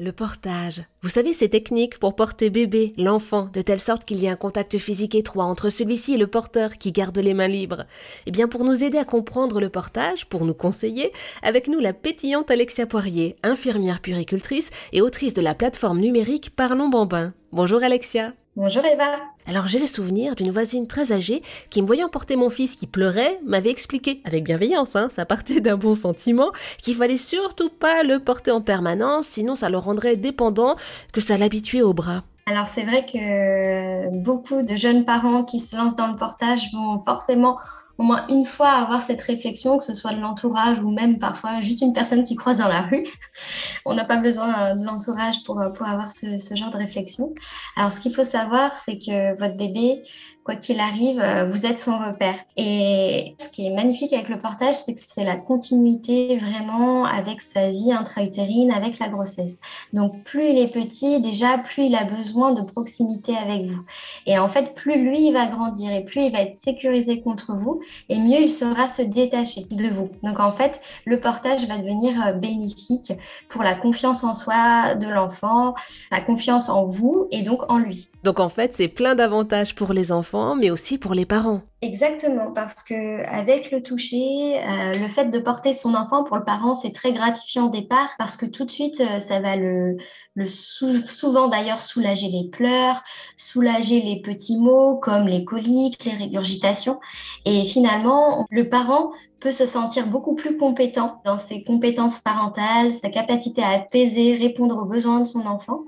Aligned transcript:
Le 0.00 0.12
portage. 0.12 0.84
Vous 1.02 1.08
savez 1.08 1.32
ces 1.32 1.48
techniques 1.48 1.98
pour 1.98 2.14
porter 2.14 2.50
bébé, 2.50 2.94
l'enfant, 2.96 3.50
de 3.52 3.60
telle 3.62 3.80
sorte 3.80 4.04
qu'il 4.04 4.18
y 4.18 4.26
ait 4.26 4.30
un 4.30 4.36
contact 4.36 4.78
physique 4.78 5.16
étroit 5.16 5.46
entre 5.46 5.70
celui-ci 5.70 6.14
et 6.14 6.18
le 6.18 6.28
porteur 6.28 6.78
qui 6.78 6.92
garde 6.92 7.18
les 7.18 7.34
mains 7.34 7.48
libres. 7.48 7.84
Eh 8.24 8.30
bien, 8.30 8.46
pour 8.46 8.62
nous 8.62 8.84
aider 8.84 8.98
à 8.98 9.04
comprendre 9.04 9.60
le 9.60 9.70
portage, 9.70 10.26
pour 10.26 10.44
nous 10.44 10.54
conseiller, 10.54 11.12
avec 11.42 11.66
nous 11.66 11.80
la 11.80 11.92
pétillante 11.92 12.48
Alexia 12.48 12.86
Poirier, 12.86 13.34
infirmière 13.42 14.00
puricultrice 14.00 14.70
et 14.92 15.02
autrice 15.02 15.34
de 15.34 15.42
la 15.42 15.56
plateforme 15.56 15.98
numérique 15.98 16.54
Parlons 16.54 16.88
Bambin. 16.88 17.34
Bonjour 17.50 17.82
Alexia. 17.82 18.34
Bonjour 18.54 18.84
Eva. 18.84 19.18
Alors 19.48 19.66
j'ai 19.66 19.78
le 19.78 19.86
souvenir 19.86 20.36
d'une 20.36 20.50
voisine 20.50 20.86
très 20.86 21.10
âgée 21.10 21.42
qui, 21.70 21.80
me 21.80 21.86
voyant 21.86 22.10
porter 22.10 22.36
mon 22.36 22.50
fils 22.50 22.76
qui 22.76 22.86
pleurait, 22.86 23.40
m'avait 23.46 23.70
expliqué, 23.70 24.20
avec 24.26 24.44
bienveillance, 24.44 24.94
hein, 24.94 25.08
ça 25.08 25.24
partait 25.24 25.62
d'un 25.62 25.78
bon 25.78 25.94
sentiment, 25.94 26.50
qu'il 26.82 26.94
fallait 26.94 27.16
surtout 27.16 27.70
pas 27.70 28.02
le 28.02 28.18
porter 28.18 28.50
en 28.50 28.60
permanence, 28.60 29.26
sinon 29.26 29.56
ça 29.56 29.70
le 29.70 29.78
rendrait 29.78 30.16
dépendant, 30.16 30.76
que 31.14 31.22
ça 31.22 31.38
l'habituait 31.38 31.80
au 31.80 31.94
bras. 31.94 32.24
Alors 32.44 32.66
c'est 32.66 32.82
vrai 32.82 33.06
que 33.06 34.22
beaucoup 34.22 34.60
de 34.60 34.76
jeunes 34.76 35.06
parents 35.06 35.44
qui 35.44 35.60
se 35.60 35.74
lancent 35.76 35.96
dans 35.96 36.08
le 36.08 36.16
portage 36.16 36.70
vont 36.74 37.02
forcément 37.06 37.56
au 37.98 38.04
moins 38.04 38.26
une 38.28 38.46
fois 38.46 38.68
avoir 38.68 39.02
cette 39.02 39.20
réflexion, 39.20 39.78
que 39.78 39.84
ce 39.84 39.94
soit 39.94 40.12
de 40.12 40.20
l'entourage 40.20 40.80
ou 40.80 40.90
même 40.90 41.18
parfois 41.18 41.60
juste 41.60 41.82
une 41.82 41.92
personne 41.92 42.24
qui 42.24 42.36
croise 42.36 42.58
dans 42.58 42.68
la 42.68 42.82
rue. 42.82 43.04
On 43.84 43.94
n'a 43.94 44.04
pas 44.04 44.16
besoin 44.16 44.74
de 44.76 44.84
l'entourage 44.84 45.42
pour, 45.44 45.60
pour 45.74 45.86
avoir 45.86 46.10
ce, 46.12 46.38
ce, 46.38 46.54
genre 46.54 46.70
de 46.70 46.76
réflexion. 46.76 47.34
Alors, 47.76 47.92
ce 47.92 48.00
qu'il 48.00 48.14
faut 48.14 48.24
savoir, 48.24 48.72
c'est 48.76 48.98
que 48.98 49.36
votre 49.38 49.56
bébé, 49.56 50.02
quoi 50.48 50.56
qu'il 50.56 50.80
arrive, 50.80 51.20
euh, 51.20 51.44
vous 51.44 51.66
êtes 51.66 51.78
son 51.78 51.98
repère. 51.98 52.36
Et 52.56 53.34
ce 53.36 53.50
qui 53.50 53.66
est 53.66 53.74
magnifique 53.74 54.14
avec 54.14 54.30
le 54.30 54.40
portage, 54.40 54.76
c'est 54.76 54.94
que 54.94 55.00
c'est 55.04 55.24
la 55.24 55.36
continuité 55.36 56.38
vraiment 56.38 57.04
avec 57.04 57.42
sa 57.42 57.68
vie 57.68 57.92
intra-utérine, 57.92 58.72
avec 58.72 58.98
la 58.98 59.10
grossesse. 59.10 59.58
Donc 59.92 60.24
plus 60.24 60.48
il 60.48 60.56
est 60.56 60.72
petit, 60.72 61.20
déjà, 61.20 61.58
plus 61.58 61.84
il 61.84 61.94
a 61.94 62.04
besoin 62.04 62.52
de 62.52 62.62
proximité 62.62 63.36
avec 63.36 63.66
vous. 63.66 63.82
Et 64.24 64.38
en 64.38 64.48
fait, 64.48 64.72
plus 64.72 64.98
lui 64.98 65.30
va 65.32 65.44
grandir 65.48 65.92
et 65.92 66.02
plus 66.02 66.24
il 66.24 66.32
va 66.32 66.40
être 66.40 66.56
sécurisé 66.56 67.20
contre 67.20 67.54
vous, 67.54 67.82
et 68.08 68.18
mieux 68.18 68.40
il 68.40 68.50
saura 68.50 68.88
se 68.88 69.02
détacher 69.02 69.64
de 69.70 69.88
vous. 69.88 70.10
Donc 70.22 70.40
en 70.40 70.52
fait, 70.52 70.80
le 71.04 71.20
portage 71.20 71.66
va 71.66 71.78
devenir 71.78 72.14
euh, 72.26 72.32
bénéfique 72.32 73.12
pour 73.48 73.62
la 73.62 73.74
confiance 73.74 74.24
en 74.24 74.34
soi 74.34 74.94
de 74.94 75.08
l'enfant, 75.08 75.74
sa 76.10 76.20
confiance 76.20 76.68
en 76.68 76.86
vous 76.86 77.28
et 77.30 77.42
donc 77.42 77.70
en 77.70 77.78
lui. 77.78 78.08
Donc 78.24 78.40
en 78.40 78.48
fait, 78.48 78.72
c'est 78.72 78.88
plein 78.88 79.14
d'avantages 79.14 79.74
pour 79.74 79.92
les 79.92 80.12
enfants, 80.12 80.56
mais 80.56 80.70
aussi 80.70 80.98
pour 80.98 81.14
les 81.14 81.26
parents. 81.26 81.62
Exactement, 81.80 82.50
parce 82.52 82.82
que 82.82 83.24
avec 83.26 83.70
le 83.70 83.84
toucher, 83.84 84.58
euh, 84.58 84.94
le 84.94 85.06
fait 85.06 85.26
de 85.26 85.38
porter 85.38 85.72
son 85.74 85.94
enfant 85.94 86.24
pour 86.24 86.36
le 86.36 86.42
parent, 86.42 86.74
c'est 86.74 86.90
très 86.90 87.12
gratifiant 87.12 87.66
au 87.66 87.70
départ 87.70 88.08
parce 88.18 88.36
que 88.36 88.46
tout 88.46 88.64
de 88.64 88.70
suite, 88.72 89.00
euh, 89.00 89.20
ça 89.20 89.38
va 89.38 89.54
le, 89.54 89.96
le 90.34 90.46
souvent 90.48 91.46
d'ailleurs 91.46 91.80
soulager 91.80 92.26
les 92.30 92.48
pleurs, 92.50 93.04
soulager 93.36 94.02
les 94.02 94.20
petits 94.20 94.56
maux 94.56 94.96
comme 94.96 95.28
les 95.28 95.44
coliques, 95.44 96.04
les 96.04 96.14
régurgitations, 96.16 96.98
et 97.44 97.64
finalement, 97.64 98.44
le 98.50 98.68
parent 98.68 99.12
peut 99.38 99.52
se 99.52 99.66
sentir 99.66 100.08
beaucoup 100.08 100.34
plus 100.34 100.56
compétent 100.56 101.22
dans 101.24 101.38
ses 101.38 101.62
compétences 101.62 102.18
parentales, 102.18 102.92
sa 102.92 103.08
capacité 103.08 103.62
à 103.62 103.68
apaiser, 103.70 104.34
répondre 104.34 104.76
aux 104.78 104.86
besoins 104.86 105.20
de 105.20 105.26
son 105.26 105.46
enfant. 105.46 105.78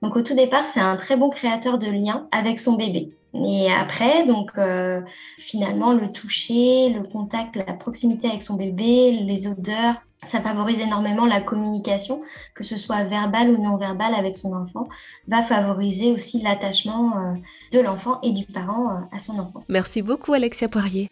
Donc 0.00 0.14
au 0.14 0.22
tout 0.22 0.34
départ, 0.34 0.62
c'est 0.62 0.78
un 0.78 0.94
très 0.94 1.16
bon 1.16 1.28
créateur 1.28 1.76
de 1.78 1.88
liens 1.88 2.28
avec 2.30 2.60
son 2.60 2.76
bébé. 2.76 3.19
Et 3.34 3.70
après, 3.70 4.26
donc 4.26 4.50
euh, 4.58 5.00
finalement, 5.38 5.92
le 5.92 6.10
toucher, 6.10 6.90
le 6.90 7.02
contact, 7.02 7.56
la 7.56 7.74
proximité 7.74 8.28
avec 8.28 8.42
son 8.42 8.54
bébé, 8.54 9.20
les 9.22 9.46
odeurs, 9.46 9.96
ça 10.26 10.40
favorise 10.40 10.80
énormément 10.80 11.26
la 11.26 11.40
communication, 11.40 12.20
que 12.54 12.64
ce 12.64 12.76
soit 12.76 13.04
verbale 13.04 13.50
ou 13.50 13.62
non 13.62 13.76
verbale 13.76 14.14
avec 14.14 14.36
son 14.36 14.52
enfant, 14.52 14.88
va 15.28 15.42
favoriser 15.42 16.12
aussi 16.12 16.42
l'attachement 16.42 17.16
euh, 17.16 17.34
de 17.72 17.80
l'enfant 17.80 18.20
et 18.22 18.32
du 18.32 18.44
parent 18.44 18.90
euh, 18.90 19.00
à 19.12 19.18
son 19.18 19.38
enfant. 19.38 19.64
Merci 19.68 20.02
beaucoup 20.02 20.32
Alexia 20.32 20.68
Poirier. 20.68 21.08